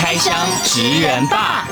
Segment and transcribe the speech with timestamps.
[0.00, 1.66] 开箱职人吧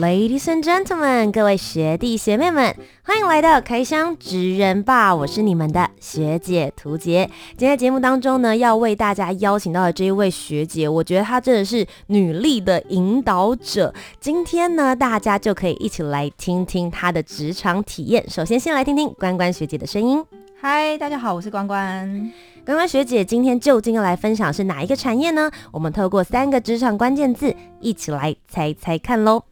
[0.00, 7.28] ，Ladies and gentlemen，各位学弟学妹们，欢迎来到开箱职人吧，我是你们的学姐涂洁。
[7.58, 13.92] 今天节目当中呢，要为大家邀请到的这一位学姐，我觉得她真的是女力的引导者。
[14.18, 18.24] 今天呢，大家就可以一起来听听她的职场体验。
[18.28, 20.24] 首先，先来听听关关学姐的声音。
[20.60, 22.32] 嗨，大家好，我是关关。
[22.66, 25.48] 关关学姐今天究竟要来分享是哪一个产业呢？
[25.70, 29.44] 我们透过三个职场关键字，一起来猜猜看喽。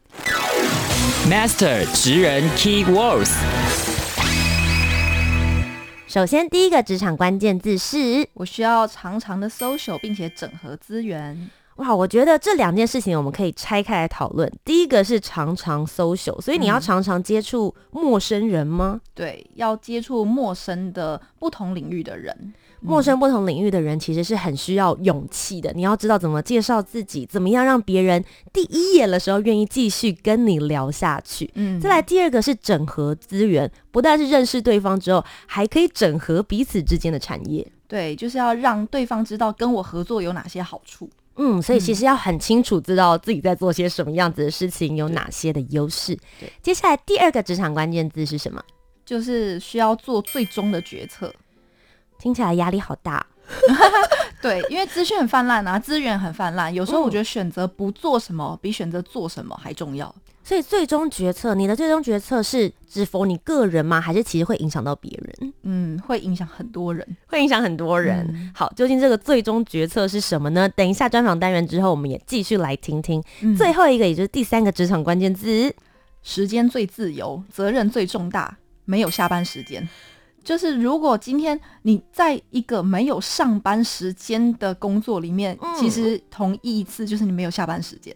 [1.30, 3.32] Master 职人 Key Words。
[6.08, 11.48] 首先，第一个职场关键字是，我需要常常的 social，并且整合资源。
[11.76, 14.50] 哇，我觉得这两件事情我们可以拆开来讨论。
[14.64, 18.98] 第一个是常常 social，所以你要常常接触陌生人吗？
[18.98, 22.34] 嗯，对，要接触陌生的不同领域的人。
[22.40, 25.70] 嗯，陌生不同领域的人其实是很需要勇气的。
[25.74, 31.50] 你要知道怎么介绍自己，怎么样让别人第一眼的时候愿意继续跟你聊下去。
[31.56, 37.66] 嗯，再来第二个是整合资源，不但是认识对方之后，还可以整合彼此之间的产业。
[37.86, 41.08] 对，就是要让对方知道跟我合作有哪些好处。
[41.36, 46.18] 嗯，所以其实要很清楚知道自己在做些什么样子的事情，有哪些的优势。
[46.62, 48.62] 接下来第二个职场关键字是什么？
[49.04, 51.32] 就是需要做最终的决策。
[52.18, 53.26] 听起来压力好大。
[54.46, 60.14] 对，因为资讯很泛滥啊，资源很泛滥，有时候我觉得选择不做什么比选择做什么还重要。
[60.44, 64.00] 所以最终决策，你的最终决策是只 for 你个人吗？
[64.00, 65.52] 还是其实会影响到别人？
[65.64, 68.24] 嗯，会影响很多人，会影响很多人。
[68.32, 70.68] 嗯、好，究竟这个最终决策是什么呢？
[70.68, 73.20] 等一下专访单元之后，我们也继续来听听。
[73.40, 75.74] 嗯、最后一个，也就是第三个职场关键字：
[76.22, 79.88] 时间最自由，责任最重大，没有下班时间。
[80.46, 88.14] 就是如果今天你在一个没有上班时间的工作里面，嗯、其实同义词就是你没有下班时间。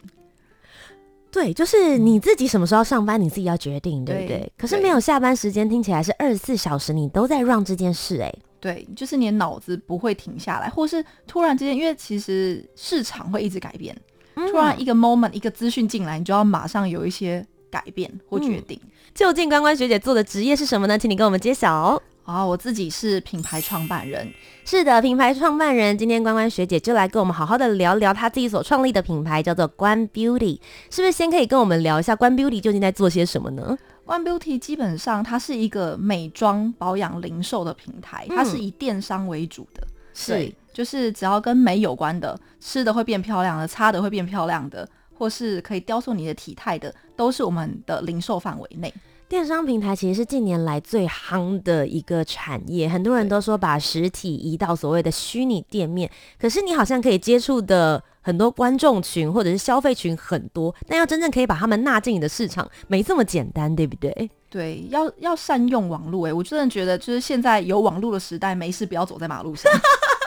[1.32, 4.38] 对，就是你自己什么时候上班，你自己要决定，对不对？
[4.38, 13.96] 对，可是没有下班时间，听起来是二十四小时你都在 run 这件事，哎，对，就是你的脑子不会停下来，或是突然之间，因为其实市场会一直改变，
[14.34, 18.78] 嗯、突然一个 moment 一个资讯进来，你就要马上有一些改变或决定。
[18.82, 20.96] 嗯、究竟关关学姐做的职业是什么呢？
[20.96, 22.00] 请你跟我们揭晓。
[22.30, 24.32] 啊，我自己是品牌创办人。
[24.64, 25.98] 是的，品牌创办人。
[25.98, 30.60] 今天关关学姐就来跟我们好好的聊聊她自己所创立的品牌，叫做关 Beauty。
[30.90, 33.76] 是不是先可以跟我们聊一下关 Beauty 究竟在做些什么呢？
[34.04, 39.82] 关 Beauty 基本上它是一个美妆保养零售的平台，它是以电商为主的。
[39.82, 48.92] 嗯、是，就是只要跟美有关的，吃的会变漂亮的，擦的会变漂亮的，或是可以雕塑你的体态的，都是我们的零售范围内。
[49.30, 64.28] 电商平台其实是近年来最夯的一个产业，很多人都说把实体移到所谓的虚拟店面，可是你好像可以接触的很多观众群或者是消费群很多，但要真正可以把他们纳进你的市场，没这么简单，对不对？
[64.50, 66.26] 对，要要善用网络。
[66.26, 69.70] 哎，我真的觉得，就是现在有网络的时代，没事不要走在马路上。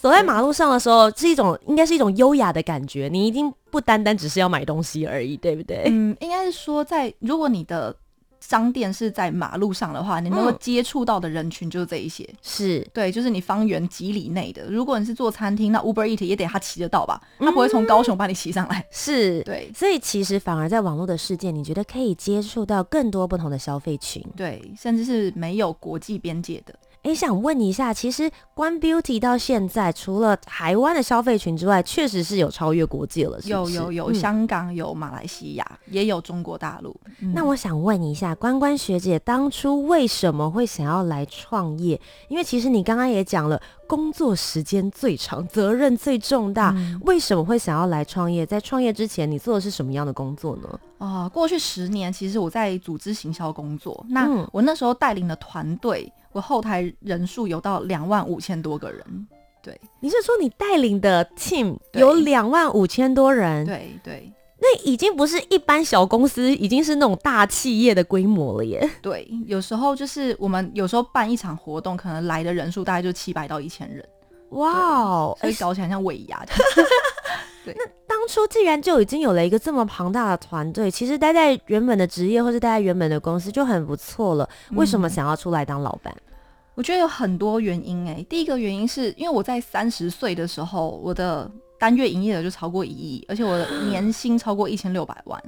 [0.00, 3.08] 走在马路上的时候，是一种应该是一种优雅的感觉。
[3.10, 5.84] 你一定不单单只是要买东西而已，对不对？
[5.86, 7.94] 嗯，应该是说在，在如果你的
[8.38, 12.22] 商店是在马路上的话，你能够接触到的人群就是这一些。
[12.24, 14.70] 嗯、是对，就是你方圆几里内的。
[14.70, 17.20] 如果你是做餐厅，那 Uber Eat 也得他骑得到吧？
[17.38, 18.86] 他不会从高雄把你骑上来。
[18.90, 26.74] 是对，所以其实反而在网络的世界，你觉得可以接触到更多不同的消费群，对，甚至是没有国际边界的。
[27.02, 33.74] 也想问一下，其实关 Beauty 到现在，除了台湾的消费群之外，确实是有超越国界了是不是？
[33.76, 36.98] 有有有，香港有，马来西亚、嗯、也有，中国大陆。
[37.20, 42.00] 嗯、那我想问一下，关关学姐当初为什么会想要来创业？
[42.28, 48.44] 因为其实你刚刚也讲了，工作时间最长，责任最重大，嗯、为什么会想要来创业？
[48.44, 50.80] 在创业之前，你做的是什么样的工作呢？
[50.98, 54.04] 啊、呃，过去十年，其实我在组织行销工作。
[54.08, 56.12] 那我那时候带领的团队。
[56.32, 59.26] 我后台人数有到两万五千多个人，
[59.62, 63.64] 对，你是说你带领的 team 有两万五千多人？
[63.64, 64.30] 对对，
[64.68, 68.90] 那已经不是一般小公司，已经是那种大企业的规模了耶。
[69.00, 74.04] 对，有时候就是我们有时候办一场活动，可能来的人数大概就七百到一千人。
[74.50, 76.44] 哇哦，所以搞起来像尾牙。
[77.64, 84.48] 对，那当初既然就已经有了一个这么庞大的团队，其实待在原本的职业或是待在原本的公司就很不错了。
[84.72, 86.12] 为什么想要出来当老板？
[86.16, 86.32] 嗯，
[86.74, 88.26] 我觉得有很多原因诶。
[88.28, 95.42] 第一个原因是因为我在三十岁的时候，我的单月营业额就超过一亿，而且我的年薪超过一千六百万。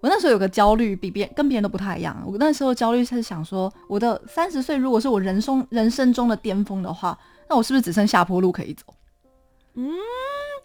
[0.00, 2.22] 我那时候有个焦虑，比别人跟别人都不太一样。
[2.26, 7.18] 我那时候焦虑是想说，我的三十岁如果是我人生人生中的巅峰的话，
[7.48, 8.84] 那我是不是只剩下坡路可以走？
[9.74, 9.92] 嗯。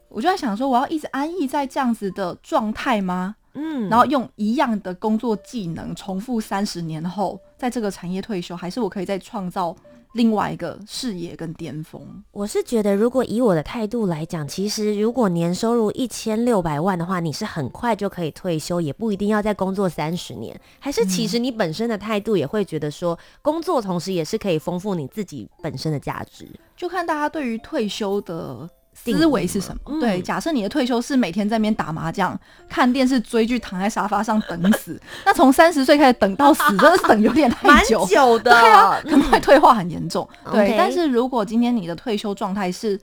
[0.08, 3.36] 我就在想说，我要一直安逸在这样子的状态吗？
[3.56, 9.76] 嗯，然后用一样的工作技能重复三十年后，在这个产业退休，还是我可以再创造
[10.14, 12.02] 另外一个事业跟巅峰？
[12.32, 20.60] 我是觉得，如果以我的态度来讲，其实如果年收入一千六百万的话，你是很快就可以退休，也不一定要再工作三十年。
[20.80, 26.48] 还是其实你本身的态度也会觉得说，工作同时也是可以丰富你自己本身的价值。
[26.76, 28.70] 就看大家对于退休的。
[28.96, 29.82] 思维是什么？
[29.88, 32.40] 嗯、对，假设你的退休是每天在那边打麻将、
[32.70, 40.28] 看电视、追剧、躺在沙发上等死， 那从三十岁开始等到死，真的是等有点太久，蛮久的，对啊，可能会退化很严重。
[40.46, 43.00] 嗯、对但是如果今天你的退休状态是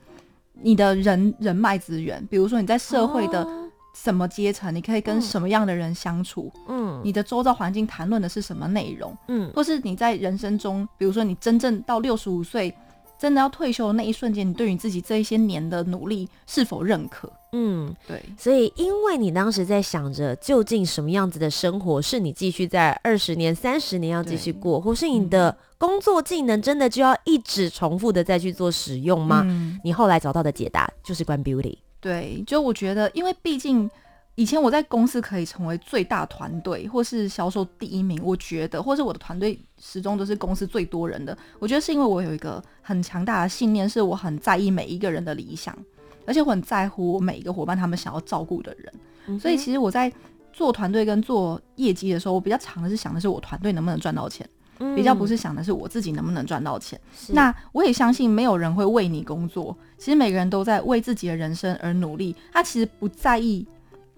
[0.53, 3.47] 你的人人脉资源，比如说你在社会的
[3.93, 12.75] 什么阶层，哦、你可以跟什么样的人相处，嗯，你的周遭环境谈论的是什么内容，嗯，或是你在人生中，比如说你真正到六十五岁。
[13.23, 17.31] 真的要退休的那一瞬间，你对于自己这一些年的努力是否认可？
[17.53, 18.21] 嗯，对。
[18.37, 29.43] 所以，因为你当时在想着，究竟什么样子的生活是你继续在二十年、三十年要继续过，或是你的工作技能真的就要一直重复的再去做使用吗？
[29.47, 31.77] 嗯、你后来找到的解答就是关 Beauty。
[32.01, 33.89] 对，就我觉得，因为毕竟。
[34.35, 41.37] 以前我在公司可以成为最大团队，或是销售第一名，我觉得，或是我的团队始终都是公司最多人的。
[41.59, 45.77] 我觉得是因为我有一个很强大的信念，是我很在意每一个人的理想，
[46.25, 48.93] 而且我很在乎我每一个伙伴他们想要照顾的人。
[49.27, 50.11] 嗯、所以其实我在
[50.51, 54.49] 做团队跟做业绩的时候，我比较常的是想的是我团队能不能赚到钱，
[54.79, 56.99] 嗯、比较不是想的是我自己能不能赚到钱。
[57.29, 62.35] 那我也相信没有人会为你工作，其实每个人都在为自己的人生而努力。
[62.51, 63.63] 他其实不在意。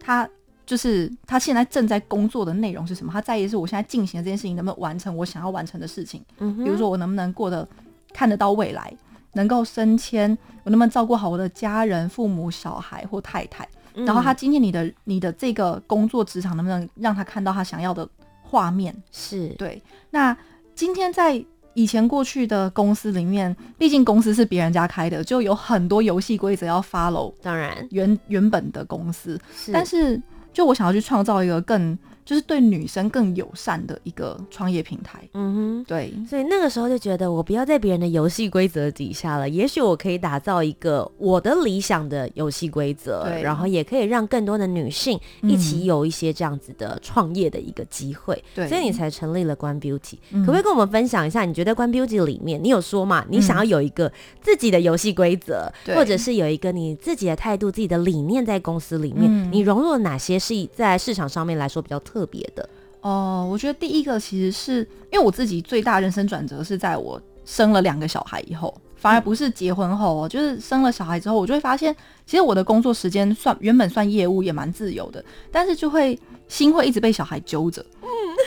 [0.05, 0.29] 他
[0.65, 3.11] 就是他现在正在工作的内容是什么？
[3.11, 6.23] 他在意的是我现在进行的这件事情能不能完成我想要完成的事情。
[6.37, 7.67] 嗯，比如说我能不能过得
[8.13, 8.93] 看得到未来，
[9.33, 10.29] 能够升迁，
[10.63, 13.67] 我能不能照顾好我的家人、父母、小孩或太太？
[13.95, 18.07] 嗯、然后他今天你的你的这个工作职场能不能让他看到他想要的
[18.43, 18.95] 画面？
[19.11, 19.81] 是对。
[20.11, 20.37] 那
[20.75, 21.43] 今天在。
[21.75, 27.31] 以前过去的公司里面，毕竟公司是别人家开的，就有很多游戏规则要 follow。
[27.43, 30.19] 当然，原原本的公司，是但是
[30.51, 31.95] 就我想要去创造一个更。
[32.25, 35.21] 就是对女生更友善的一个创业平台。
[35.33, 48.43] 嗯哼，对，所以那个时候就觉得我不要在别人的游戏规则底下了，也许我可以打造一个我的理想的游戏规则，对然后也可以让更多的女性一起有一些这样子的创业的一个机会。
[48.55, 50.15] 对、嗯，所以你才成立了关 Beauty。
[50.31, 51.45] 嗯、可不可以跟我们分享一下？
[51.45, 53.23] 你觉得关 Beauty 里面，你有说嘛？
[53.29, 54.11] 你想要有一个
[54.41, 62.14] 自己的游戏规则，嗯、或者是有一个你自己的态度、自己的理念在公司里面，嗯、你融入了哪些是在市场上面来说比较特？
[62.15, 62.67] 特别的
[63.01, 64.79] 哦，我觉得第一个其实是
[65.11, 71.93] 因为我自己最大人生转折是在我生了两个小孩以后，反而不是结婚后哦，就是生了小孩之后，我就会发现，
[72.25, 76.17] 其实我的工作时间算原本算业务也蛮自由的，但是就会
[76.47, 77.85] 心会一直被小孩揪着。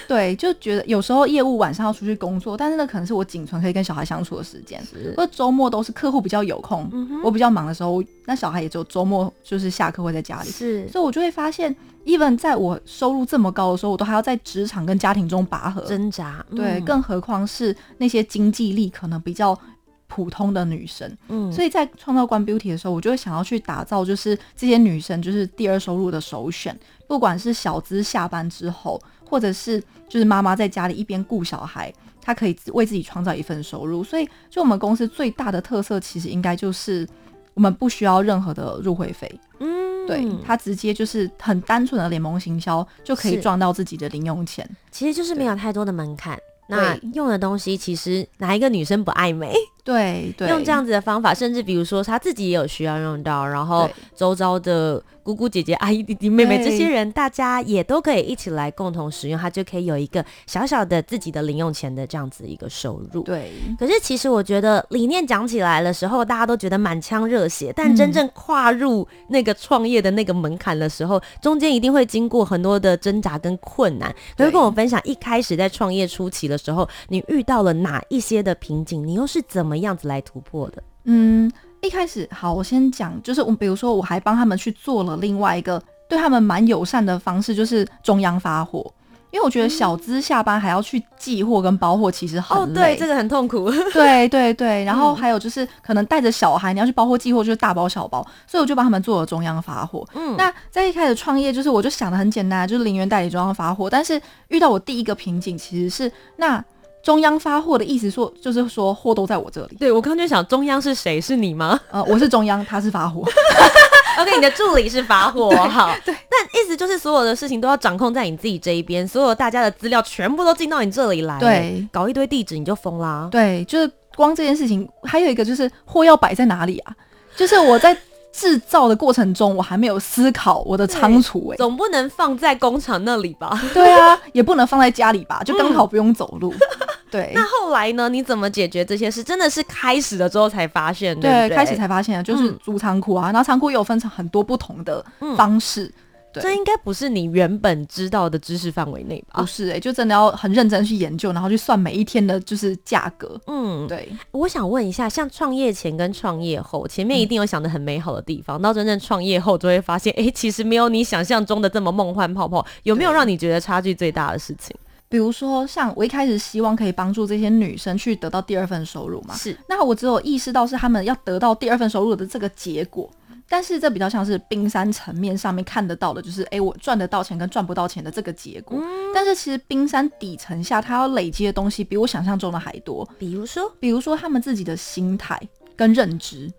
[0.08, 5.12] 对，就觉得有时候业务晚上要出去工作，但是那可能是我仅存可以跟小孩相处的时间，是。
[5.14, 19.58] 或者周末都是客户比较有空，嗯、我比较忙的时候，那小孩也只有周末就是下课会在家里，是，所以我就会发现，even 在我收入这么高的时候，我都还要在职场跟家庭中拔河挣扎，嗯、对，更何况是那些经济力可能比较
[20.06, 26.74] 普通的女生，嗯，所以在创造关 Beauty 的时候，我就会想要去打造，就是这些女生就是第二收入的首选，
[27.06, 28.98] 不管是小资下班之后。
[29.28, 34.02] 或者是就是妈妈在家里一边顾小孩，她可以为自己创造一份收入。
[34.02, 37.06] 所以，就我们公司最大的特色，其实应该就是
[37.54, 39.40] 我们不需要任何的入会费。
[39.60, 44.68] 嗯，对，他直接就是很单纯的联盟行销就可以赚到自己的零用钱。
[44.90, 46.38] 其实就是没有太多的门槛。
[46.70, 49.54] 那用的东西，其实哪一个女生不爱美？
[49.84, 63.22] 对对，用这样子的方法，甚至比如说他自己也有需要用到，然后周遭的姑姑姐姐、阿姨弟弟妹妹这些人，大家也都可以一起来共同使用，他就可以有一个小小的自己的零用钱的这样子一个收入。
[63.22, 63.50] 对。
[63.78, 74.14] 可是其实我觉得理念讲起来的时候，大家都觉得满腔热血，但真正跨入那个创业的那个门槛的时候，中间一定会经过很多的挣扎跟困难。
[74.36, 79.06] 可以跟我分享一开始在创业初期的时候，你遇到了哪一些的瓶颈？
[79.06, 80.82] 你又是怎么样子来突破的？
[81.04, 88.92] 嗯，一开始，好，我先讲，就是我比如说，我还帮他们去做了另外一个对他们蛮友善的方式，就是中央发货。
[89.30, 92.64] 因为我觉得小资下班还要去寄货跟包货，其实很累。
[92.64, 93.70] 哦，对，这个很痛苦。
[93.92, 100.02] 对对对，然后还有就是可能带着小孩，你要去包货寄货，就是大包小包，所以我就帮他们做了中央发货。
[100.14, 103.90] 嗯，那在一开始创业，就是我就想的很简单，就是零元代理中央发货。
[103.90, 104.18] 但是
[104.48, 106.64] 遇到我第一个瓶颈，其实是那。
[107.02, 109.76] 中央发货的意思说，就是说货都在我这里。
[109.76, 111.20] 对，我刚刚就想，中央是谁？
[111.20, 111.78] 是你吗？
[111.90, 113.22] 呃，我是中央，他是发货。
[114.20, 115.94] OK，你的助理是发货， 好。
[116.04, 121.38] 对，但意思就是所有的事情都要掌控在你自己这一边，所有大家的资料全部都进到你这里来。
[121.38, 123.28] 对，搞一堆地址你就疯啦。
[123.30, 126.92] 对，就是光这件事情，还有一个就是货要摆在哪里啊？
[127.36, 127.96] 就是我在。
[128.32, 133.60] 制造的过程中，我还没有思考我的仓储，哎，总不能放在工厂那里吧？
[133.74, 135.42] 对啊，也不能放在家里吧？
[135.44, 136.52] 就刚好不用走路。
[136.52, 136.58] 嗯、
[137.10, 138.08] 对，那后来呢？
[138.08, 139.24] 你怎么解决这些事？
[139.24, 145.04] 真的是开始了之后才发现，对，对，对，开始才发现，就是租仓库啊，嗯、然后仓库又有分成很多不同的
[145.36, 145.84] 方式。
[145.84, 145.92] 嗯
[146.40, 149.40] 对这应该不是你原本知道的知识范围内吧？
[149.40, 153.40] 不是哎、欸，就真的要很认真去研究，然后去算每一天的就是价格。
[153.46, 154.08] 嗯，对。
[154.30, 162.64] 我想问一下，像创业前跟创业后，前面一定有想的很美好的地方，嗯、到真正创业后就会发现，哎、欸，其实没有你想象中的这么梦幻泡泡。
[162.82, 164.76] 有没有让你觉得差距最大的事情？
[165.10, 169.34] 比如说，像我一开始希望可以帮助这些女生去得到第二份收入嘛？
[169.34, 169.56] 是。
[169.66, 173.10] 那我只有意识到是他们要得到第二份收入的这个结果。
[173.48, 178.78] 但是这比较像是冰山层面上面看得到的，就是诶，我赚得到钱跟赚不到钱的这个结果。
[178.80, 183.08] 嗯、但是其实冰山底层下，他要累积的东西比我想象中的还多。
[183.18, 185.40] 比如说，比如说他们自己的心态
[185.74, 186.52] 跟认知。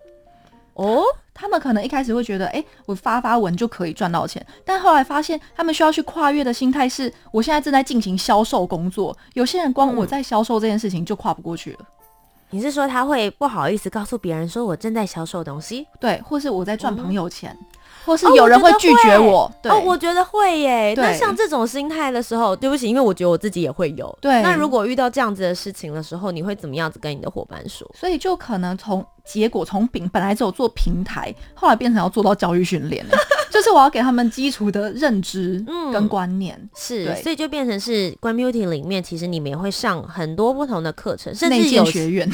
[0.74, 1.02] 哦，
[1.34, 9.14] 他们可能一开始会觉得，诶，我发发文就可以赚到钱，但后来发现他们需要去跨越的心态是，我现在正在进行销售工作。
[9.34, 11.78] 有些人光我在销售这件事情就跨不过去了。
[12.50, 17.66] 你是说他会不好意思告诉别人说我正在销售东西，对，或是我在赚朋友钱，嗯、
[18.04, 19.42] 或是有人会拒绝我？
[19.42, 20.94] 哦、对、哦，我觉得会耶。
[20.94, 24.18] 对那像这种心态的时候，对不起，因为我觉得我自己也会有。
[24.20, 27.88] 对，那如果遇到这样子的事情的时候，你会怎么样子跟你的伙伴说？
[27.98, 33.04] 所以就可能从结果从平本来只有做平台，后来变成要做到教育训练。
[33.50, 42.30] 就是我要给他们基础的认知跟观念，嗯、是，所以就变成是 Grand Beauty 里面，其实你们也会上很多不同的课程，甚至有学院。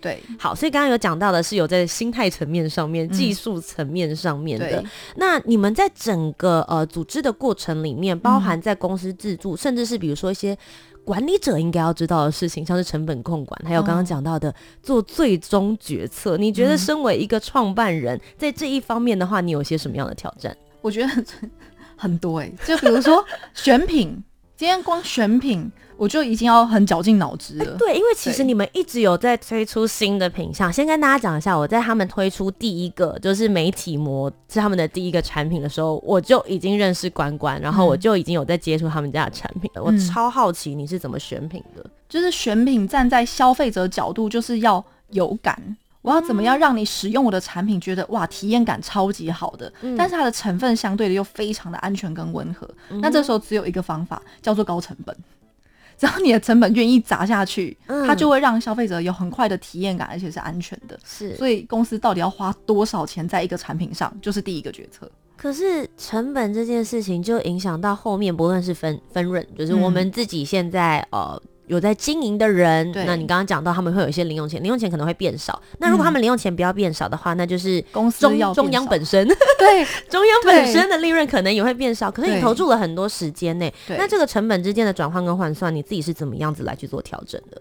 [0.00, 4.82] 对，好，所以刚刚有讲到的是有在心态层面上面、技术层面上面的。
[5.16, 10.56] 那你们在整个呃组织的过程里面，包含在公司自助，嗯、甚至是比如说一些
[11.04, 16.34] 管理者应该要知道的事情，像是成本控管，还有刚刚讲到的做最终决策。
[16.34, 20.56] 哦、你觉得身为一个创办人，嗯、在这一方面的话，你有些什么样的挑战？
[20.80, 21.26] 我觉得很
[21.96, 23.24] 很多哎、欸，就比如说
[23.54, 24.22] 选品，
[24.58, 25.70] 今天光选品。
[25.96, 27.76] 我就已经要很绞尽脑汁了。
[27.76, 30.72] 对，因为其实你们一直有在推出新的品项。
[30.72, 39.82] 先跟大家讲一下，我在他们推出第一个就是媒体膜是他们的第一个产品的时候，我就已经认识关关，然后我就已经有在接触他们家的产品了。
[39.82, 41.84] 嗯、我超好奇你是怎么选品的？
[42.08, 45.76] 就是选品站在消费者角度，就是要有感。
[46.00, 52.68] 我要怎么样让你使用我的产品觉得哇，体验感超级好的，嗯、但是它的成分相对的又非常的安全跟温和。
[52.90, 55.14] 嗯、那这时候只有一个方法，叫做高成本。
[55.98, 60.96] 只要你的成本愿意砸下去，嗯、它就会让消费者有很快的体验感，而且是安全的。
[61.04, 65.10] 是，所以公司到底要花多少钱在一个产品上，就是第一个决策。
[65.36, 71.42] 可是成本这件事情就影响到后面，不论是分分润，就是我们自己现在、嗯、呃。
[71.68, 75.60] 有在经营的人，那你刚刚讲到他们会有一些零用钱，零用钱可能会变少。
[75.78, 79.26] 那如果他们零用钱不要变少的话，嗯、那就是公司要中央本身
[79.58, 82.10] 对 中央本身的利润可能也会变少。
[82.10, 87.60] 可是你投注了很多时间呢，对那这个成本之间的转换跟换算，你自己是怎么样子来去做调整的？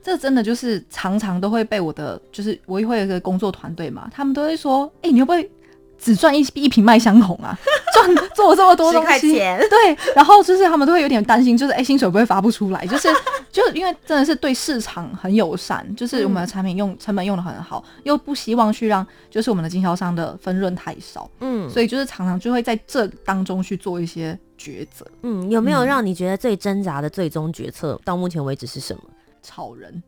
[0.00, 5.50] 这真的就是常常都会被我的，就是我也会有一个工作团队嘛，他们都会说，哎、欸，你会不会？
[5.98, 7.58] 只赚一一瓶麦香红啊，
[7.92, 13.08] 赚做了这么多东西，对，然后就是他们都会有点担心，就是哎、欸，薪水不会发不出来，就是
[13.50, 29.02] 就因为真的是对市场很友善，就是我们的产品用成本用的很好，嗯、又不希望去让就是我们的经销商的分润太少，嗯，所以就是常常就会在这当中去做一些抉择，嗯，有没有让你觉得最挣扎的最终决策到目前为止是什么？
[29.42, 30.02] 炒人，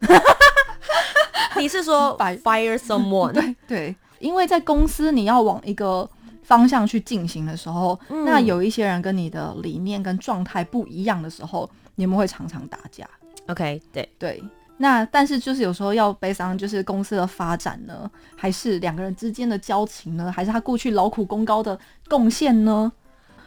[1.57, 3.33] 你是说 fire someone？
[3.33, 3.97] 对对。
[4.21, 6.09] 因为在公司你要往一个
[6.43, 13.09] 方向去进行的时候，嗯、那有一些人跟你的理念跟状态不一样的时候，你们会常常打架。
[13.49, 14.43] OK，对对。
[14.77, 22.91] 那但是就是有时候要悲伤，就是公司的发展呢，还是两个人之间的交情呢，还是他过去劳苦功高的贡献呢？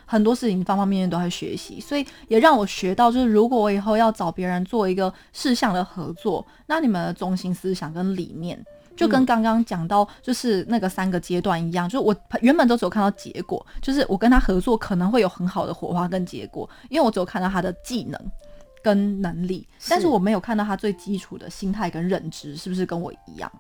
[0.06, 8.64] 很多事情方方面面都在学习，所以也让我学到，就是如果我以后要找别人做一个事项的合作，那你们的中心思想跟理念。
[8.96, 18.20] 就跟刚刚讲到就是那个三个阶段一样，就是我原本都只有看到结果，就是我跟他合作可能会有很好的火花跟结果，因为我只有看到他的技能
[18.84, 23.52] 跟能力，但是我没有看到他最基础的心态跟认知是不是跟我一样。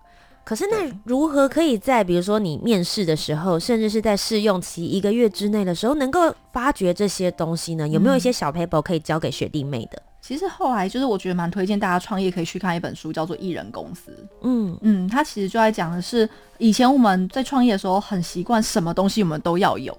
[0.45, 7.87] 可是那如何可以在比如说你面试的时候，甚至是在试用期一个月之内的时候，能够发掘这些东西呢？
[7.87, 9.97] 有没有一些小 paper 可以教给学弟妹的？
[9.97, 14.09] 嗯、其实后来就是我觉得蛮推荐大家创业可以去看一本书，叫做《艺人公司》。
[14.41, 16.27] 嗯嗯，它其实就在讲的是
[16.59, 19.95] 以前我们在创业的时候很习惯什么东西我们都要有，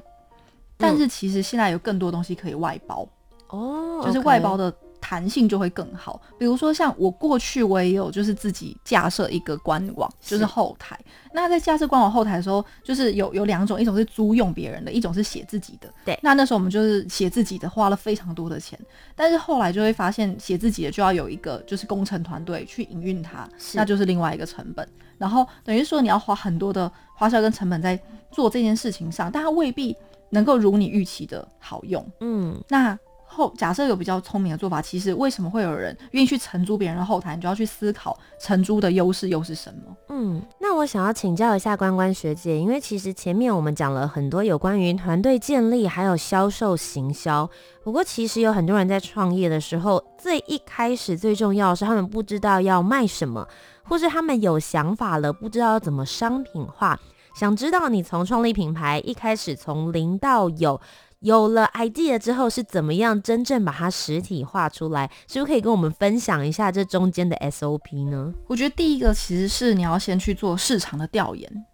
[0.78, 3.06] 但是其实现在有更多东西可以外包。
[3.50, 4.74] 哦，就是外包的。
[5.06, 6.18] 弹性就会更好。
[6.38, 10.98] 比如说，像我过去我也有就是自己架设一个官网，就是后台。
[11.34, 15.92] 那在架设官网后台的时候，就是有有两种，一种是租用别人的，一种是写自己的。
[16.06, 16.18] 对。
[16.22, 18.78] 那那时候我们就是写自己的，花了非常多的钱。
[19.14, 24.88] 但是后来就会发现，写自己的就要有一个就是工程团队去营运它，那就是另外一个成本。
[25.18, 29.94] 然后等于说你要花很多的花销跟成本在做这件事情上，但它未必
[30.30, 32.02] 能够如你预期的好用。
[32.20, 32.58] 嗯。
[32.68, 32.98] 那。
[33.34, 37.34] 后假设有比较聪明的做法，其实为什么会有人愿意去承租别人的后台？
[37.34, 39.96] 你就要去思考承租的优势又是什么？
[40.08, 47.50] 嗯，那我想要请教一下关关学姐，因为其实前面我们讲了很多有关于团队建立，还有销售行销。
[47.82, 53.46] 不过其实有很多人在创业的时候，最一开始最重要是他们不知道要卖什么，
[53.82, 56.98] 或是他们有想法了，不知道要怎么商品化。
[57.34, 60.80] 想知道你从创立品牌一开始从零到有。
[61.24, 65.10] 有了 idea 之后是怎么样真正把它实体化出来？
[65.26, 68.30] 是不是可以跟我们分享一下这中间的 SOP 呢？
[68.46, 71.66] 我觉得第一个其实是你要先去做市场的调研，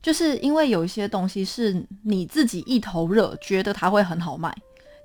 [0.00, 4.50] 就是因为有一些东西是你自己一头热，觉得它会很好卖，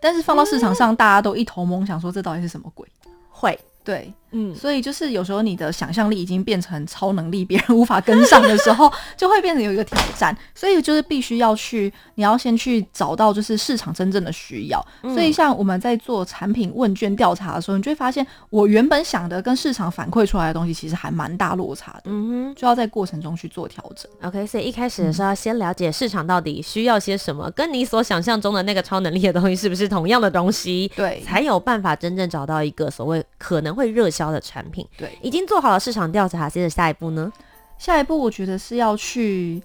[0.01, 2.87] 但是放到市场上大家都一头懵，想说这到底是什么鬼？
[3.29, 3.59] 会。
[3.81, 10.36] 对，嗯，所以就是有时候你的想象力已经变成超能力，别人无法跟上的时候， 就会变成有一个挑战。
[10.53, 14.86] 所以就是必须要去，你要先去找到就是市场真正的需要。
[15.03, 22.03] 嗯、所以像我们在做产品问卷调查的时候，你就会发现，我原本想的跟市场反馈出来的东西其实还蛮大落差的。
[22.06, 24.10] 嗯哼，就要在过程中去做调整。
[24.21, 30.91] OK，所以一开始的时候要先了解市场到底需要些什么，嗯、跟你所想象中的那个超能力的东西是不是同样的东西？
[30.95, 34.86] 对，才有办法真正找到一个所谓可能会热销的产品。
[34.97, 37.32] 对，已经做好了市场调查，接着下一步呢？
[37.77, 39.63] 下一步我觉得是要去，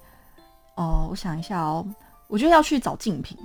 [0.76, 1.84] 哦，我想一下哦，
[2.28, 3.36] 我觉得要去找竞品，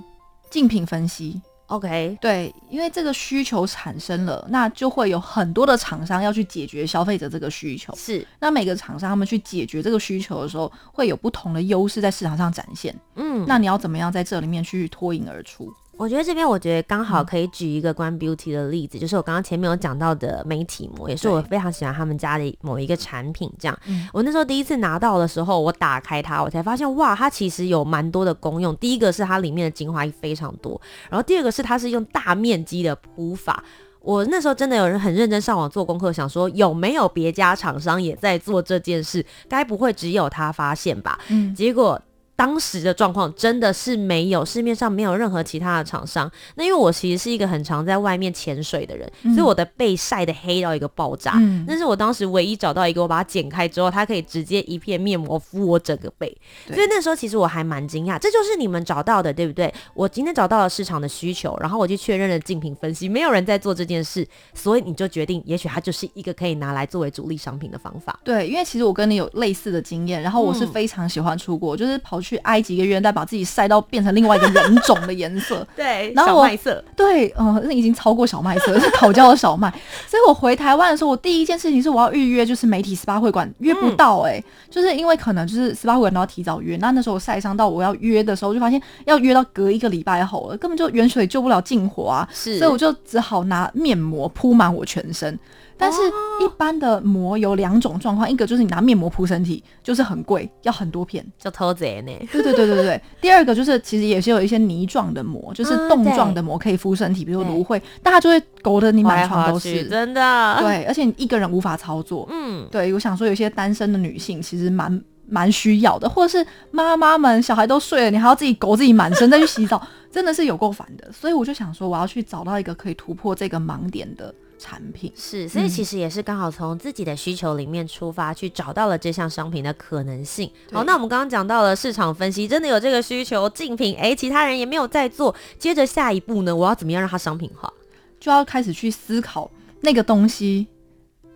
[0.48, 1.40] 竞品分析。
[1.66, 7.94] OK，对，因为这个需求产生了，那就会有很多的厂商要去解决消费者这个需求。
[7.94, 12.92] 是，那每个厂商他们去解决这个需求的时候，会有不同的优势在市场上展现。
[13.14, 15.72] 嗯，那你要怎么样在这里面去脱颖而出？
[16.00, 23.52] 我觉得这边，我觉得刚好可以举一个关 Beauty 的例子，嗯、就是我刚刚前面有讲到的媒体膜，也是我非常喜欢他们家的某一个产品。
[23.58, 28.74] 这样，嗯、我那时候第一次拿到的时候，我打开它，我才发现，哇，它其实有蛮多的功用。
[28.78, 33.62] 第一个是它里面的精华液非常多，然后第二个是它是用大面积的铺法。
[34.00, 41.18] 我那时候真的有人很认真上网做功课，想说有没有别家厂商也在做这件事，该不会只有他发现吧？
[41.28, 42.00] 嗯，结果。
[42.40, 46.30] 当时的状况真的是没有，市面上没有任何其他的厂商。
[46.54, 51.34] 那因为我其实是一个很常在外面潜水的人，嗯、所以我的背晒得黑到一个爆炸。
[51.36, 56.34] 嗯、但是我当时唯一找到一个，我把它剪开之后，它可以直接一片面膜敷我整个背。
[56.66, 59.70] 对所以那时候其实我还蛮惊讶，这就是你们找到的，对不对？
[59.92, 68.18] 我今天找到了市场的需求，然后我就确认了竞品分析，没有人在做这件事，所以你就决定，也许它就是一个可以拿来作为主力商品的方法。
[68.24, 72.29] 对，因为其实我跟你有类似的经验，然后我是非常喜欢出国，嗯、就是跑去。
[72.30, 79.68] 去埃及一个月，再把自己晒到变成另外一个人种的颜色， 对，然后小麦色，对，嗯、呃，那已经超过小麦色，是烤焦的小麦。
[80.06, 86.76] 所以我回台湾的时候，我第一件事情是我要预约，就是媒体 SPA 会馆约不到、欸，哎、嗯，就是因为可能就是 SPA 会馆都要提早约。
[86.76, 95.36] 那那时候我晒伤到我要约的时候，就发现要约到隔一个礼拜后了，根本就远水救不了近火啊，是，所以我就只好拿面膜铺满我全身。
[95.80, 95.98] 但是
[96.44, 102.12] 一般的膜有两种状况，一个就是你拿面膜铺身体，就是很贵，要很多片，就偷贼呢。
[102.30, 103.02] 对对对对对。
[103.20, 110.56] 第二个就是其实也是有一些泥状的膜，就是冻状的膜可以敷身体，比如说芦荟，大家就会勾得你满床都是，真的。
[110.60, 112.28] 对，而且你一个人无法操作。
[112.30, 119.80] 嗯，对，我想说有些单身的女性其实蛮蛮需要的，或者是妈妈们小孩都睡了，你还要自己勾自己满身再去洗澡，
[120.12, 121.10] 真的是有够烦的。
[121.10, 124.34] 所以我就想说，我要去找到一个可以突破这个盲点的。
[124.60, 130.50] 产品是，所以其实也是刚好从自己的需求里面出发，去找到了这项商品的可能性。
[130.70, 135.34] 好，那我们刚刚讲到了市场分析，真的有这个需求，竞品诶，其他人也没有在做。
[135.58, 137.72] 接着下一步呢，我要怎么样让它商品化？
[138.20, 140.66] 就要开始去思考那个东西，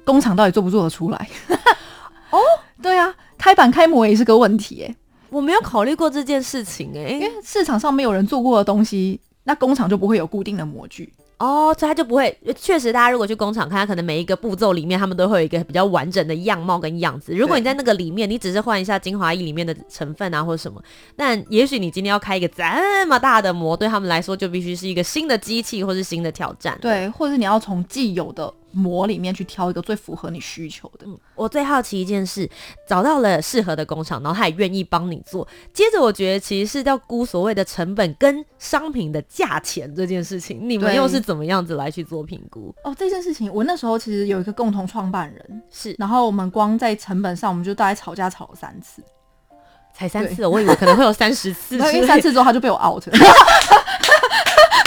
[0.05, 1.29] 工厂到底做不做得出来。
[2.31, 2.39] 哦，
[2.83, 4.95] 对啊，开板开模也是个问题诶，
[5.31, 11.13] 我没有考虑过这件事情诶，因为市场上没有人做过的东西，那工厂就不会有固定的模具。
[11.39, 12.37] 哦，所以他就不会。
[12.57, 17.35] 确实，大家如果去工厂看，他可能每一个步骤里面，他们都会有一个比较完整的样貌跟样子。
[17.35, 20.83] 如果你在那个里面，你只是换一下精华液里面的成分啊，或者什么，
[21.17, 26.79] 但也许你今天要开一个这么大的模，对他们来说就必须是一个新的机器或是新的挑战。
[26.81, 28.53] 对，或者是你要从既有的。
[28.75, 31.07] 模里面去挑一个最符合你需求的。
[31.07, 32.49] 嗯，我最好奇一件事，
[32.87, 35.47] 找到了适合的工厂，然后他也愿意帮你做。
[35.73, 42.75] 接着，我觉得其实是要估所谓的成本跟商品的价钱这件事情，你们又是怎么样子来去做评估？
[42.85, 49.03] 哦，这件事情我那时候其实有一个共同创办人是，然后我们光在成本上，我们就大概吵架吵了三次，
[49.95, 53.13] 才三次，我以为可能会有三十次， 因为三次之后他就被我 out 了。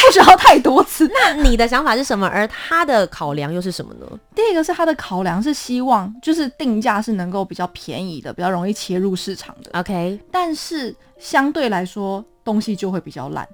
[0.08, 1.10] 不需要太多次。
[1.14, 2.26] 那你的想法是什么？
[2.28, 4.08] 而他的考量又是什么呢？
[4.34, 9.78] 第一个是他的考量是希望就是定价是能够比较便宜的，比较容易切入市场的。
[9.80, 13.48] OK，但是相对来说东西就会比较烂。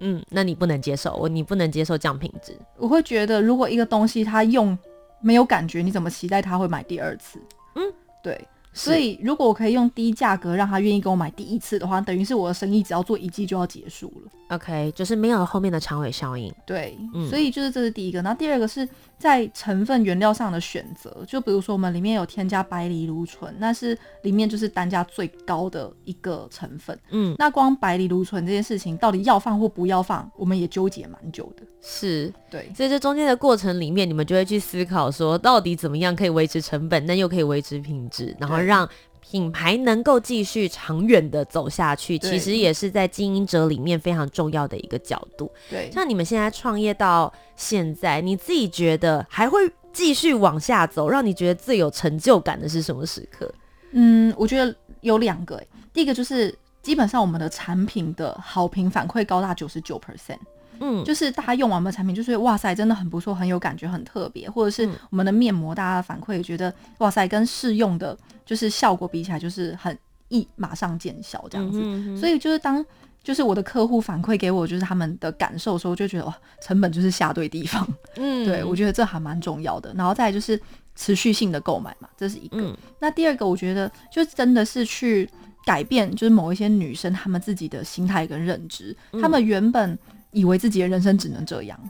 [0.00, 2.56] 嗯，那你不能接受，我你不能接受这样品质。
[2.76, 4.76] 我会觉得如果一个东西它用
[5.20, 7.38] 没有感觉，你怎么期待他会买第二次？
[7.74, 8.46] 嗯，对。
[8.76, 14.30] 所以，如果我可以用低价格让他愿意跟我买第一次的话，等于是我的生意只要做一季就要结束了。
[14.48, 16.52] OK，就是没有后面的长尾效应。
[16.64, 18.22] 对，嗯，所以就是这是第一个。
[18.22, 26.96] 那第二个是在成分原料上的选择，就比如说我们里面有添加白藜芦醇，那是里面就是单价最高的一个成分。
[27.10, 31.64] 嗯，那光白藜芦醇这件事情到底要放或不要放，我们也纠结蛮久的。
[31.80, 32.70] 是，对。
[32.76, 38.88] 所以这中间的过程里面，你们就会去思考说，到底怎么样可以维持成本，但又可以维持品质，然后让
[39.20, 45.50] 品牌能够继续长远的走下去，其实也是在经营者里面非常重要的一个角度。
[45.70, 49.58] 对，像你们现在创业到现在，你自己觉得还会
[49.92, 53.52] 继续往下走，让你觉得最有成就感的是什么时刻？
[53.92, 55.60] 嗯，我觉得有两个，
[55.92, 60.38] 第一个就是基本上我们的产品的好评反馈高达九十九 percent。
[60.80, 64.48] 嗯，就是大家用完我们的产品，就是哇塞，真的很不错，很有感觉，很特别。
[64.48, 69.96] 或者是我们的面膜，大家的反馈觉得哇塞，跟试用的，就是效果比起来，就是很
[70.28, 71.80] 一马上见效这样子。
[71.80, 72.84] 嗯、哼哼，所以就是当
[73.22, 77.86] 就是我的客户反馈给我，就是他们的感受的时候，就觉得哇，成本就是下对地方。
[78.16, 79.92] 嗯， 对，我觉得这还蛮重要的。
[79.94, 80.60] 然后再来就是
[80.94, 82.60] 持续性的购买嘛，这是一个。
[82.60, 85.28] 嗯、那第二个，我觉得就真的是去
[85.64, 89.98] 改变，就是某一些女生她们自己的心态跟认知，她、嗯、们原本。
[90.36, 91.80] 以为自己的人生只能这样，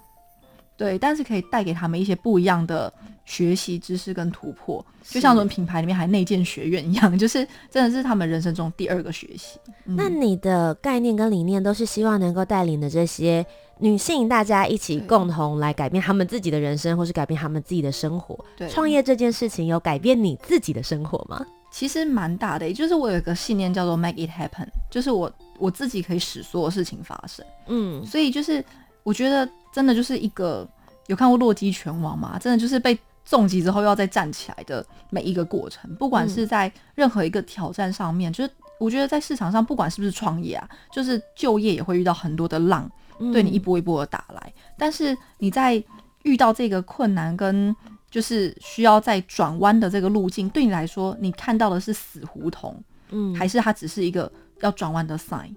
[0.76, 2.92] 对，但是可以带给他们一些不一样的
[3.24, 9.58] 学习知识跟突破，就像我们品牌里面还内建学院一样， 就是真的是他们人生中第二个学习。
[9.86, 9.96] 嗯。
[9.96, 13.44] 那你的概念跟理念都是希望能够带领的这些
[13.80, 18.38] 女性，大家一起共同来改变他们自己的人生，或是改变他们自己的生活。
[18.56, 21.44] 对，创业这件事情有改变你自己的生活吗？
[21.76, 25.30] 其实蛮大的，也就是我有一个信念叫做 “make it happen”，就是我。
[25.58, 28.62] 我自己可以使所有事情发生，嗯，所以就是
[29.02, 30.68] 我觉得真的就是一个
[31.06, 32.38] 有看过洛基拳王吗？
[32.38, 42.86] 真的就是被重击之后要再站起来的每一个过程，不管是在任何一个挑战上面，嗯、就是我觉得在市场上，不管是不是创业啊，就是就业也会遇到很多的浪，
[43.32, 44.52] 对你一波一波的打来。
[44.56, 45.82] 嗯、但是你在
[46.24, 47.74] 遇到这个困难跟
[48.16, 52.74] 就是需要在转弯的这个路径，对你来说，你看到的是死胡同，
[53.10, 54.32] 嗯，还是它只是一个。
[54.62, 55.54] 要转弯的 sign，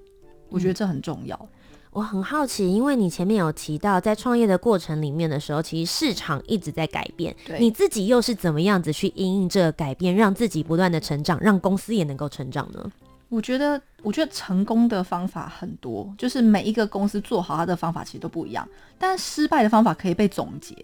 [0.49, 1.33] 我觉得这很重要。
[1.41, 1.47] 嗯。
[1.91, 7.33] 我很好奇，因为你前面有提到，在创业的过程里面的时候，其实市场一直在改变。
[7.45, 12.91] 对，你自己又是怎么样子去因应这个改变，让自己不断的成长，让公司也能够成长呢？
[13.29, 18.67] 我觉得，我觉得成功的方法很多，就是每一个公司做好它的方法其实都不一样，
[18.97, 20.75] 但失败的方法可以被总结。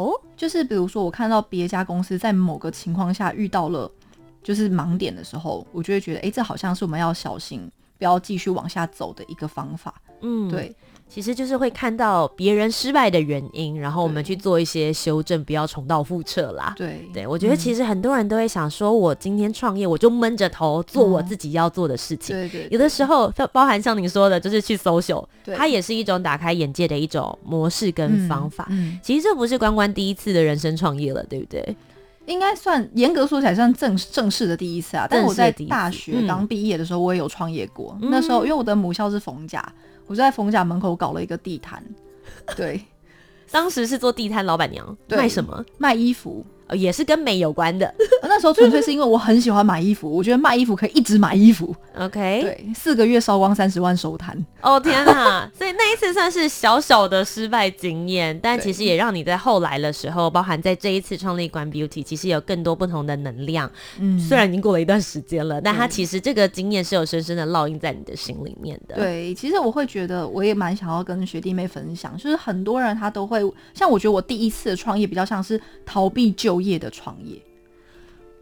[0.00, 3.90] 哦，就是比如说，我看到别家公司在某个情况下遇到了。
[4.40, 9.92] 就是盲点的时候，我就会觉得，哎、欸，这好像是我们要小心，不要继续往下走的一个方法。
[10.22, 10.74] 嗯，对，
[11.08, 16.74] 其实就是会看到别人失败的原因，然后我们去做一些修正，不要重蹈覆辙啦。
[16.76, 22.36] 对，对我觉得其实很多人都会想说，我今天创业，我就闷着头做我自己要做的事情。
[22.36, 25.24] 对，对对，有的时候 包含像你说的，就是去 social，
[25.56, 28.66] 它也是一种打开眼界的一种模式跟方法。
[28.70, 31.76] 嗯，嗯其实这不是关关第一次的人生创业了，对不对？
[32.26, 37.96] 应该算严格说起来算正正式的第一次啊，但我在大学刚毕业的时候，我也有创业过。
[38.02, 39.66] 嗯、那时候因为我的母校是逢甲，
[40.08, 41.80] 我就在冯甲门口搞了一个地摊。
[42.56, 42.84] 对，
[43.50, 45.64] 当时是做地摊老板娘，卖什么？
[45.78, 47.92] 卖衣服，也是跟美有关的。
[48.22, 51.74] 那 那时候纯粹是因为我很喜欢买衣服，我觉得卖衣服可以一直买衣服。
[51.98, 54.36] OK，对，四个月烧光三十万收摊。
[54.60, 55.50] 哦天哪！
[55.56, 63.70] 所以那一次算是小小的失败经验，但其实也让你在后来的时候，包含在这一次创立 Guan Beauty，其实有更多不同的能量。
[63.98, 68.94] 嗯，虽然已经过了一段时间了，但它其实这个经验是有深深的烙印在你的心里面的。
[68.94, 73.40] 对，其实我会觉得，我也蛮想要跟学弟妹分享，就是很多人他都会，
[73.74, 77.40] 像我觉得我第一次的创业比较像是逃避就业的创业。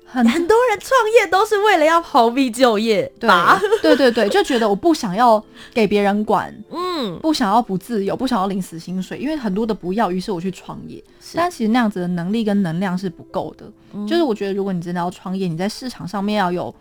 [0.08, 3.60] 很很多人创业都是为了要逃避就业，吧？
[3.82, 11.02] 对对对，就觉得我不想要给别人管， 嗯，不想要不自由，不想要领死薪水，因为很多的不要，于是我去创业。
[11.34, 13.68] 但其实那样子的能力跟能量是不够的。
[13.94, 16.72] 嗯，就是我觉得，如果你真的要创业，你在市场上面要有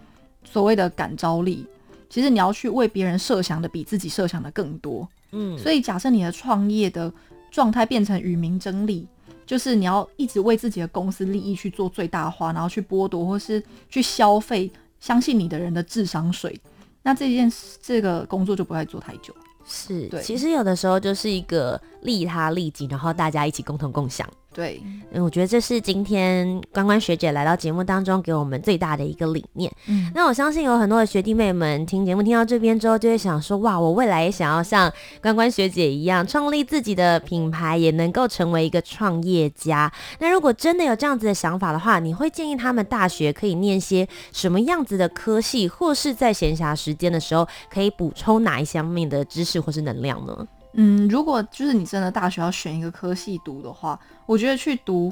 [0.43, 1.65] 所谓的感召力，
[2.07, 5.07] 其实你要去为别人设想的比自己设想的更多。
[5.31, 7.11] 嗯，所以假设你的创业的
[7.49, 9.07] 状态变成与民争利。
[9.45, 16.59] 就是你要一直为自己的公司利益去做最大化，然后去剥夺或是去消费相信你的人的智商税，
[17.03, 19.33] 那这件事这个工作就不会做太久。
[19.67, 24.27] 是，其实有的时候就是一个利他利己，然后大家一起共同共享。
[24.55, 29.69] 对，嗯，我觉得这是今天关关学姐来到节目当中给我们最大的一个理念。
[29.87, 34.89] 嗯，那我相信有很多的学弟妹们听节目听到这边之后，就会想说，哇，我未来也想要像
[35.21, 39.91] 关关学姐一样，创立自己的品牌，也能够成为一个创业家。
[40.19, 50.47] 那如果真的有这样子的想法的话，你会建议他们大学可以念些什么样子的科系，或是在闲暇时间的时候可以补充哪一方面的知识或是能量呢？
[50.75, 55.11] 嗯，如果就是你真的大学要选一个科系读的话，我觉得去读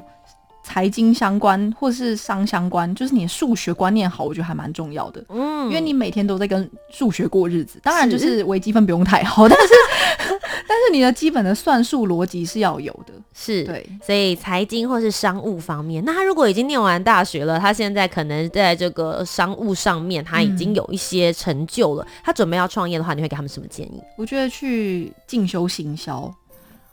[0.62, 5.24] 财经相关或是商相关，就是你的数学观念好，我觉得还蛮重要的。
[5.28, 10.33] 嗯，因为你每天都在跟数学过日子，当然就是微积分不用太好，但是
[10.66, 13.12] 但是你的基本的算术逻辑是要有的。
[13.36, 24.00] 是对，所以财经或是商务方面，那他如果已经念完大学了，他现在可能在这个商务上面他已经有一些成就了，嗯、他准备要创业的话，你会给他们什么建议？
[24.16, 26.32] 我觉得去进修行销。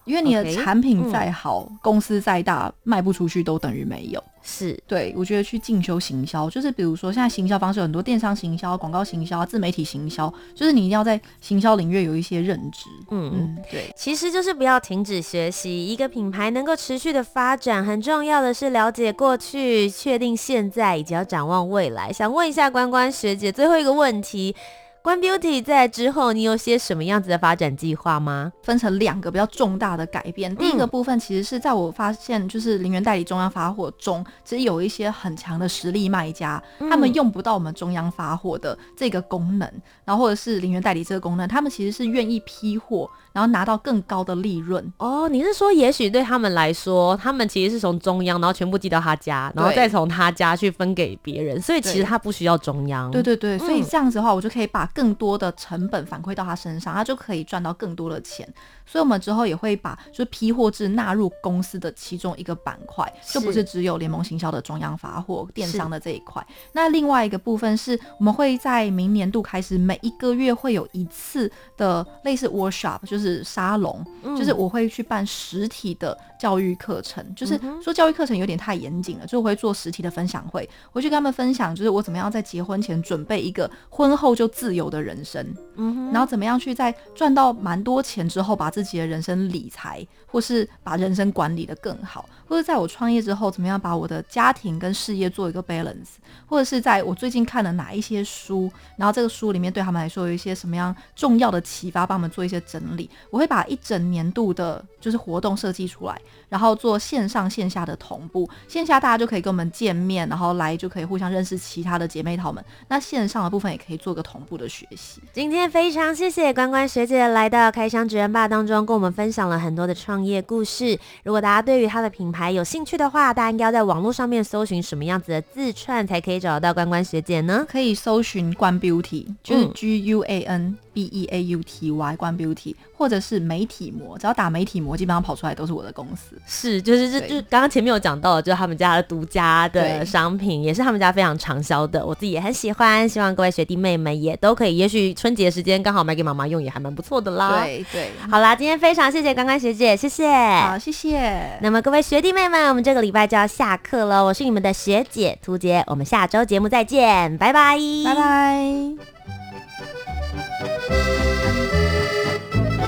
[0.05, 4.23] 因为你的产品再好公司再大，卖不出去都等于没有。
[4.43, 12.85] 是对，我觉得去进修行销，就是比如说现在行销方式有很多，电商行销、广告行销、自媒体行销，就是你一定要在行销领域有一些认知。
[13.11, 15.85] 嗯嗯，对，其实就是不要停止学习。
[15.85, 22.11] 一个品牌能够持续的发展，很重要的是了解过去，确定现在，以及要展望未来。
[22.11, 24.55] 想问一下关关学姐，最后一个问题。
[25.03, 28.53] Guan Beauty 在之后，你有些什么样子的发展计划吗？
[28.61, 30.55] 分成两个比较重大的改变。
[30.55, 39.67] 第一个部分其实是在我发现，就是零元代理中央发货中，其实有一些很强的实力卖家，他们用不到我们中央发货的这个功能，
[40.05, 43.09] 然后或者是零元代理这个功能，他们其实是愿意批货。
[43.33, 53.09] 然后拿到更高的利润哦，你是说，也许对他们来说，他们其实是从中央，然后全部寄到他家，然后再从他家去分给别人，所以其实他不需要中央。
[53.11, 58.47] 对对对，所以这样子的话，我就可以把更多的成本反馈到他身上，他就可以赚到更多的钱。
[58.85, 66.45] 所以，我们之后也会把就是批货制纳入公司的其中一个板块，就不是只有联盟行销的中央发货电商的这一块。
[66.73, 77.23] 那另外一个部分是，我们会在明年度开始，每一个月会有一次的类似 workshop，就是沙龙，嗯、就是我会去办实体的教育课程。
[77.35, 96.15] 就是说教育课程有点太严谨了，就我会做实体的分享会，我去跟他们分享，就是我怎么样在结婚前准备一个婚后就自由的人生，嗯，然后怎么样去在赚到蛮多钱之后把自己的人生理财，或是把人生管理的更好，或者在我创业之后，怎么样把我的家庭跟事业做一个 balance，
[96.47, 103.09] 或者是在我最近看了哪一些书，然后这个书里面对他们来说有一些什么样重要的启发，帮我们做一些整理。
[103.29, 108.49] 我会把一整年度的，就是活动设计出来，然后做线上线下的同步。
[108.67, 112.63] 线下大家就可以跟我们见面，然后来就可以互相认识其他的姐妹淘们。
[112.87, 115.21] 那线上的部分也可以做个同步的学习。
[115.33, 120.97] 今天非常谢谢关关学姐来到开箱职人吧当中跟我们分享了很多的创业故事。
[121.23, 127.65] 如果大家对于他的品牌有兴趣的话，大家应该要在网络上面搜寻什么样子的字串才可以找得到关关学姐呢？
[127.69, 136.35] 可以搜寻 Guan Beauty，就是 G U A N B E A U T Y Guan Beauty，或者是媒体膜，只要打媒体膜，基本上跑出来都是我的公司。
[136.45, 143.07] 是，就是这就刚刚前面有讲到的，就是他们家的独家的商品，也是他们家非常畅销的，我自己也很喜欢。
[143.07, 147.63] 希望各位学弟妹们也都可以，也许春节时间刚好买给妈妈用，也还蛮不错的啦。
[147.63, 150.31] 对对，好啦，今天非常谢谢刚刚学姐，谢谢。
[150.61, 151.57] 好，谢谢。
[151.61, 159.40] 那么各位学弟妹们，我们这个礼拜就要下课了，我是你们的学姐涂杰，我们下周节目再见，拜拜，拜拜。